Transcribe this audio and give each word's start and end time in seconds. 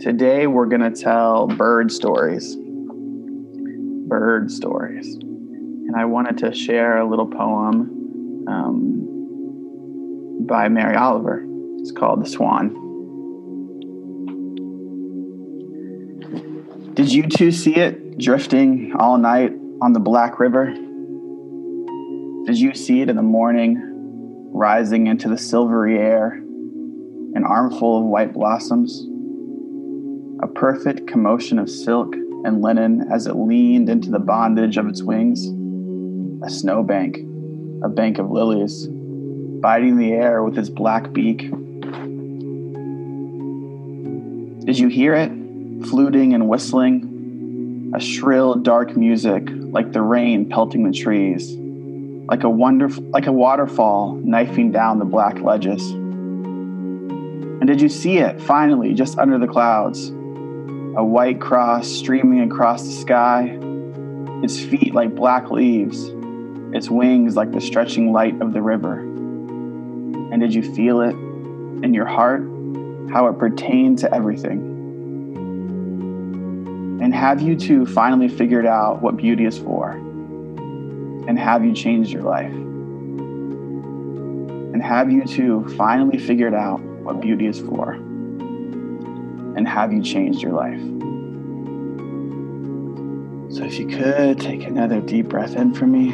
Today 0.00 0.46
we're 0.46 0.66
going 0.66 0.82
to 0.82 0.90
tell 0.90 1.46
bird 1.46 1.90
stories. 1.90 2.54
Bird 4.06 4.50
stories. 4.50 5.14
And 5.14 5.96
I 5.96 6.04
wanted 6.04 6.36
to 6.38 6.54
share 6.54 6.98
a 6.98 7.08
little 7.08 7.26
poem 7.26 8.44
um, 8.46 10.46
by 10.46 10.68
Mary 10.68 10.96
Oliver. 10.96 11.46
It's 11.78 11.92
called 11.92 12.22
The 12.22 12.28
Swan. 12.28 12.74
Did 16.92 17.10
you 17.10 17.26
too 17.26 17.50
see 17.50 17.76
it 17.76 18.18
drifting 18.18 18.94
all 18.98 19.16
night 19.16 19.54
on 19.80 19.94
the 19.94 20.00
Black 20.00 20.38
River? 20.38 20.74
Did 22.44 22.58
you 22.58 22.74
see 22.74 23.00
it 23.00 23.08
in 23.08 23.16
the 23.16 23.22
morning, 23.22 24.50
rising 24.52 25.06
into 25.06 25.30
the 25.30 25.38
silvery 25.38 25.98
air, 25.98 26.32
an 26.32 27.44
armful 27.44 28.00
of 28.00 28.04
white 28.04 28.34
blossoms? 28.34 29.06
A 30.42 30.46
perfect 30.46 31.06
commotion 31.06 31.58
of 31.58 31.70
silk 31.70 32.14
and 32.14 32.60
linen 32.60 33.10
as 33.10 33.26
it 33.26 33.34
leaned 33.34 33.88
into 33.88 34.10
the 34.10 34.18
bondage 34.18 34.76
of 34.76 34.86
its 34.86 35.02
wings. 35.02 35.46
A 36.44 36.50
snowbank, 36.50 37.16
a 37.82 37.88
bank 37.88 38.18
of 38.18 38.30
lilies, 38.30 38.86
biting 38.86 39.96
the 39.96 40.12
air 40.12 40.42
with 40.42 40.58
its 40.58 40.68
black 40.68 41.12
beak. 41.12 41.50
Did 44.66 44.78
you 44.78 44.88
hear 44.88 45.14
it? 45.14 45.30
Fluting 45.88 46.34
and 46.34 46.48
whistling, 46.48 47.92
a 47.94 48.00
shrill, 48.00 48.56
dark 48.56 48.96
music 48.96 49.48
like 49.48 49.92
the 49.92 50.02
rain 50.02 50.48
pelting 50.48 50.84
the 50.84 50.92
trees, 50.92 51.56
like 52.28 52.44
a 52.44 52.50
wonderful, 52.50 53.04
like 53.04 53.26
a 53.26 53.32
waterfall 53.32 54.20
knifing 54.22 54.70
down 54.70 54.98
the 54.98 55.04
black 55.04 55.38
ledges. 55.40 55.90
And 57.58 57.66
did 57.66 57.80
you 57.80 57.88
see 57.88 58.18
it 58.18 58.40
finally 58.40 58.92
just 58.92 59.18
under 59.18 59.38
the 59.38 59.46
clouds? 59.46 60.12
A 60.96 61.04
white 61.04 61.38
cross 61.42 61.86
streaming 61.86 62.40
across 62.40 62.82
the 62.82 62.90
sky, 62.90 63.58
its 64.42 64.58
feet 64.58 64.94
like 64.94 65.14
black 65.14 65.50
leaves, 65.50 66.10
its 66.74 66.88
wings 66.88 67.36
like 67.36 67.52
the 67.52 67.60
stretching 67.60 68.12
light 68.12 68.40
of 68.40 68.54
the 68.54 68.62
river. 68.62 69.00
And 69.00 70.40
did 70.40 70.54
you 70.54 70.62
feel 70.74 71.02
it 71.02 71.14
in 71.84 71.92
your 71.92 72.06
heart, 72.06 72.40
how 73.12 73.26
it 73.28 73.38
pertained 73.38 73.98
to 73.98 74.14
everything? 74.14 74.72
And 77.02 77.14
have 77.14 77.42
you 77.42 77.56
too 77.56 77.84
finally 77.84 78.28
figured 78.28 78.64
out 78.64 79.02
what 79.02 79.18
beauty 79.18 79.44
is 79.44 79.58
for? 79.58 79.90
And 79.90 81.38
have 81.38 81.62
you 81.62 81.74
changed 81.74 82.10
your 82.10 82.22
life? 82.22 82.52
And 84.72 84.82
have 84.82 85.12
you 85.12 85.26
too 85.26 85.68
finally 85.76 86.16
figured 86.18 86.54
out 86.54 86.80
what 86.80 87.20
beauty 87.20 87.46
is 87.46 87.60
for? 87.60 87.98
And 89.56 89.66
have 89.66 89.92
you 89.92 90.02
changed 90.02 90.40
your 90.42 90.52
life? 90.52 90.80
So, 93.56 93.64
if 93.64 93.78
you 93.78 93.88
could 93.88 94.38
take 94.38 94.64
another 94.64 95.00
deep 95.00 95.28
breath 95.28 95.56
in 95.56 95.72
for 95.74 95.86
me 95.86 96.12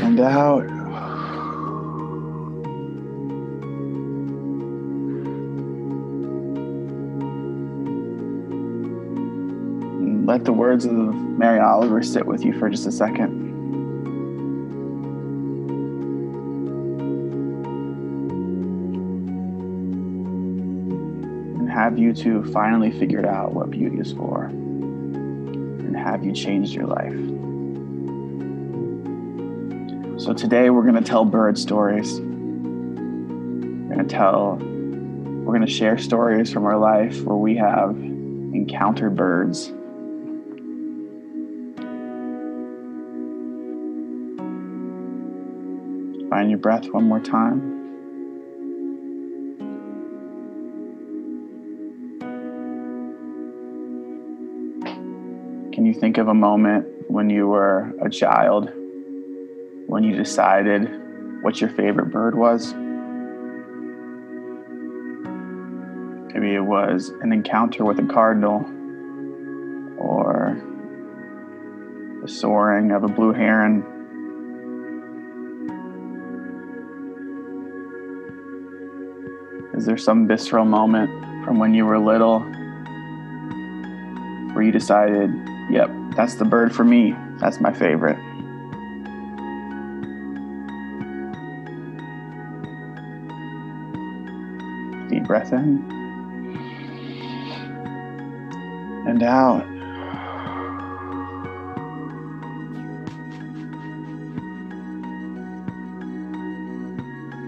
and 0.00 0.20
out. 0.20 0.76
let 10.26 10.44
the 10.44 10.52
words 10.52 10.84
of 10.84 10.92
Mary 10.92 11.60
Oliver 11.60 12.02
sit 12.02 12.26
with 12.26 12.44
you 12.44 12.52
for 12.58 12.68
just 12.68 12.84
a 12.86 12.92
second. 12.92 13.45
Have 21.76 21.98
you 21.98 22.14
too 22.14 22.42
finally 22.54 22.90
figured 22.90 23.26
out 23.26 23.52
what 23.52 23.68
beauty 23.70 23.98
is 23.98 24.10
for? 24.14 24.44
And 24.44 25.94
have 25.94 26.24
you 26.24 26.32
changed 26.32 26.72
your 26.72 26.86
life? 26.86 27.12
So 30.18 30.32
today 30.32 30.70
we're 30.70 30.84
going 30.84 30.94
to 30.94 31.02
tell 31.02 31.26
bird 31.26 31.58
stories. 31.58 32.18
We're 32.18 33.94
going 33.94 33.98
to 33.98 34.06
tell, 34.08 34.56
we're 34.56 35.52
going 35.52 35.66
to 35.66 35.70
share 35.70 35.98
stories 35.98 36.50
from 36.50 36.64
our 36.64 36.78
life 36.78 37.20
where 37.24 37.36
we 37.36 37.56
have 37.56 37.90
encountered 37.90 39.14
birds. 39.14 39.66
Find 46.30 46.48
your 46.48 46.58
breath 46.58 46.88
one 46.88 47.04
more 47.04 47.20
time. 47.20 47.75
Can 55.76 55.84
you 55.84 55.92
think 55.92 56.16
of 56.16 56.28
a 56.28 56.34
moment 56.34 56.86
when 57.06 57.28
you 57.28 57.48
were 57.48 57.92
a 58.00 58.08
child 58.08 58.72
when 59.86 60.02
you 60.04 60.16
decided 60.16 60.88
what 61.42 61.60
your 61.60 61.68
favorite 61.68 62.10
bird 62.10 62.34
was? 62.34 62.72
Maybe 66.32 66.54
it 66.54 66.64
was 66.64 67.10
an 67.20 67.30
encounter 67.30 67.84
with 67.84 67.98
a 67.98 68.06
cardinal 68.10 68.64
or 69.98 70.58
the 72.22 72.26
soaring 72.26 72.92
of 72.92 73.04
a 73.04 73.08
blue 73.08 73.34
heron. 73.34 73.84
Is 79.76 79.84
there 79.84 79.98
some 79.98 80.26
visceral 80.26 80.64
moment 80.64 81.10
from 81.44 81.58
when 81.58 81.74
you 81.74 81.84
were 81.84 81.98
little 81.98 82.40
where 84.54 84.64
you 84.64 84.72
decided 84.72 85.30
Yep, 85.70 85.90
that's 86.16 86.34
the 86.34 86.44
bird 86.44 86.74
for 86.74 86.84
me. 86.84 87.14
That's 87.38 87.60
my 87.60 87.72
favorite. 87.72 88.18
Deep 95.08 95.24
breath 95.24 95.52
in 95.52 95.84
and 99.06 99.22
out. 99.22 99.64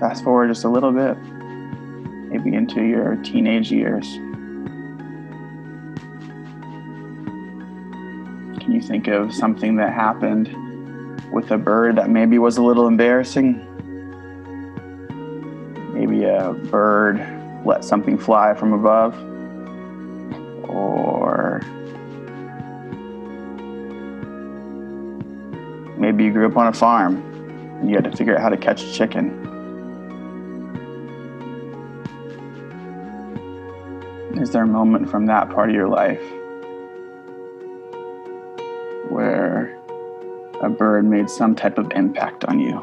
Fast 0.00 0.24
forward 0.24 0.48
just 0.48 0.64
a 0.64 0.68
little 0.68 0.92
bit, 0.92 1.16
maybe 2.30 2.54
into 2.54 2.82
your 2.82 3.16
teenage 3.16 3.70
years. 3.70 4.18
Can 8.62 8.70
you 8.70 8.80
think 8.80 9.08
of 9.08 9.34
something 9.34 9.74
that 9.78 9.92
happened 9.92 10.46
with 11.32 11.50
a 11.50 11.58
bird 11.58 11.96
that 11.96 12.08
maybe 12.08 12.38
was 12.38 12.58
a 12.58 12.62
little 12.62 12.86
embarrassing? 12.86 13.58
Maybe 15.92 16.22
a 16.22 16.52
bird 16.52 17.18
let 17.64 17.84
something 17.84 18.16
fly 18.16 18.54
from 18.54 18.72
above, 18.72 19.14
or 20.70 21.60
maybe 25.98 26.22
you 26.22 26.32
grew 26.32 26.46
up 26.46 26.56
on 26.56 26.68
a 26.68 26.72
farm 26.72 27.16
and 27.80 27.90
you 27.90 27.96
had 27.96 28.04
to 28.04 28.16
figure 28.16 28.36
out 28.36 28.42
how 28.42 28.48
to 28.48 28.56
catch 28.56 28.84
a 28.84 28.92
chicken. 28.92 29.40
Is 34.40 34.50
there 34.50 34.62
a 34.62 34.68
moment 34.68 35.10
from 35.10 35.26
that 35.26 35.50
part 35.50 35.68
of 35.68 35.74
your 35.74 35.88
life 35.88 36.22
where 39.12 39.78
a 40.62 40.68
bird 40.68 41.04
made 41.04 41.28
some 41.28 41.54
type 41.54 41.78
of 41.78 41.90
impact 41.92 42.44
on 42.44 42.58
you. 42.58 42.82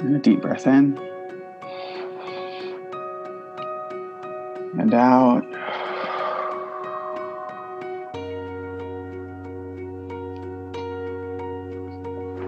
And 0.00 0.16
a 0.16 0.18
deep 0.18 0.40
breath 0.42 0.66
in 0.66 0.98
and 4.78 4.94
out. 4.94 5.44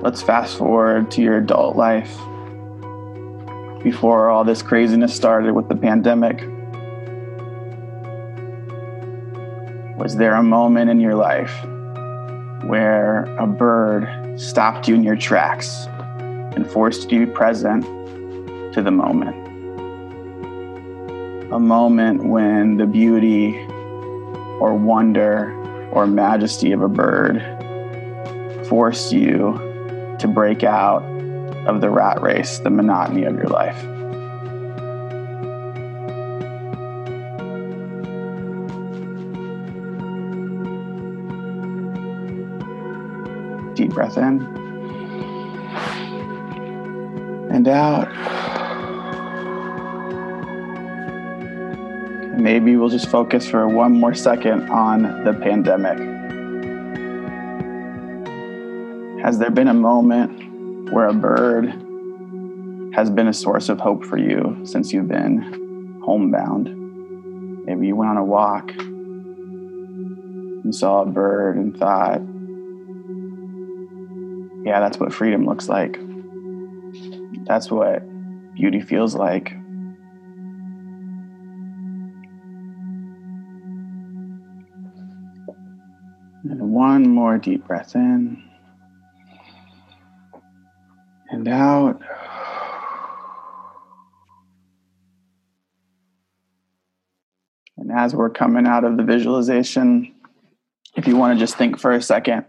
Let's 0.03 0.23
fast 0.23 0.59
forward 0.59 1.11
to 1.13 1.23
your 1.23 1.39
adult 1.39 1.77
life 1.77 2.15
before 3.83 4.31
all 4.31 4.45
this 4.45 4.63
craziness 4.63 5.15
started 5.15 5.55
with 5.55 5.69
the 5.69 5.77
pandemic. 5.77 6.54
Was 9.97 10.17
there 10.17 10.35
a 10.35 10.43
moment 10.43 10.91
in 10.91 10.99
your 10.99 11.15
life 11.15 11.55
where 12.65 13.27
a 13.39 13.47
bird 13.47 14.41
stopped 14.41 14.89
you 14.89 14.95
in 14.97 15.05
your 15.05 15.15
tracks 15.15 15.87
and 16.19 16.69
forced 16.69 17.13
you 17.13 17.21
to 17.21 17.27
be 17.27 17.33
present 17.33 17.85
to 18.75 18.83
the 18.83 18.91
moment? 18.91 19.37
A 21.53 21.61
moment 21.61 22.25
when 22.25 22.77
the 22.77 22.87
beauty 22.87 23.57
or 24.59 24.75
wonder 24.75 25.55
or 25.93 26.09
majesty 26.09 26.73
of 26.73 26.83
a 26.83 26.89
bird 26.89 27.41
forced 28.69 29.13
you 29.13 29.53
to 30.19 30.27
break 30.27 30.65
out 30.65 31.05
of 31.69 31.81
the 31.81 31.89
rat 31.89 32.21
race, 32.21 32.59
the 32.59 32.71
monotony 32.71 33.23
of 33.23 33.37
your 33.37 33.47
life. 33.47 33.81
Deep 43.75 43.91
breath 43.91 44.17
in 44.17 44.41
and 47.51 47.69
out. 47.69 48.09
maybe 52.45 52.77
we'll 52.77 52.91
just 52.91 53.09
focus 53.09 53.49
for 53.49 53.67
one 53.67 53.99
more 53.99 54.15
second 54.15 54.69
on 54.69 55.25
the 55.25 55.33
pandemic. 55.33 55.99
Has 59.25 59.39
there 59.39 59.51
been 59.51 59.69
a 59.69 59.75
moment 59.75 60.93
where 60.93 61.09
a 61.09 61.15
bird 61.15 61.71
has 62.95 63.09
been 63.09 63.29
a 63.29 63.33
source 63.33 63.71
of 63.71 63.81
hope 63.81 64.05
for 64.05 64.19
you 64.19 64.59
since 64.65 64.93
you've 64.93 65.09
been 65.09 66.01
homebound? 66.05 66.67
Maybe 67.65 67.87
you 67.87 67.97
went 67.97 68.11
on 68.11 68.19
a 68.19 68.25
walk 68.25 68.73
and 70.65 70.75
saw 70.75 71.01
a 71.01 71.07
bird 71.07 71.57
and 71.57 71.75
thought, 71.75 72.21
yeah, 74.65 74.81
that's 74.81 74.99
what 74.99 75.13
freedom 75.13 75.45
looks 75.45 75.69
like. 75.69 75.99
That's 77.45 77.71
what 77.71 78.03
beauty 78.55 78.81
feels 78.81 79.15
like. 79.15 79.51
And 86.45 86.73
one 86.73 87.07
more 87.07 87.37
deep 87.37 87.67
breath 87.67 87.95
in 87.95 88.43
and 91.29 91.47
out. 91.47 92.01
And 97.77 97.93
as 97.93 98.15
we're 98.15 98.31
coming 98.31 98.67
out 98.67 98.85
of 98.85 98.97
the 98.97 99.03
visualization, 99.03 100.15
if 100.97 101.07
you 101.07 101.17
want 101.17 101.39
to 101.39 101.45
just 101.45 101.57
think 101.57 101.79
for 101.79 101.93
a 101.93 102.01
second 102.01 102.47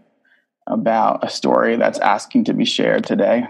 about 0.66 1.24
a 1.24 1.30
story 1.30 1.76
that's 1.76 1.98
asking 1.98 2.44
to 2.44 2.54
be 2.54 2.64
shared 2.64 3.04
today, 3.04 3.46